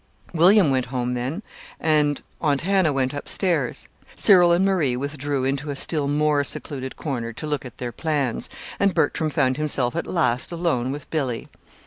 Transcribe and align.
William 0.33 0.71
went 0.71 0.87
home 0.87 1.13
then, 1.13 1.43
and 1.79 2.23
Aunt 2.41 2.61
Hannah 2.61 2.91
went 2.91 3.13
up 3.13 3.27
stairs. 3.27 3.87
Cyril 4.15 4.51
and 4.51 4.65
Marie 4.65 4.95
withdrew 4.97 5.43
into 5.43 5.69
a 5.69 5.75
still 5.75 6.07
more 6.07 6.43
secluded 6.43 6.95
corner 6.95 7.33
to 7.33 7.45
look 7.45 7.65
at 7.65 7.77
their 7.77 7.91
plans, 7.91 8.49
and 8.79 8.95
Bertram 8.95 9.29
found 9.29 9.57
himself 9.57 9.95
at 9.95 10.07
last 10.07 10.51
alone 10.51 10.91
with 10.91 11.07
Billy. 11.11 11.49